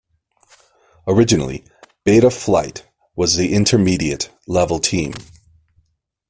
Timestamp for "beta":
2.05-2.31